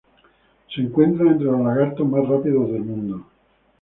[0.73, 3.25] Se encuentran entre los lagartos más rápidos del mundo.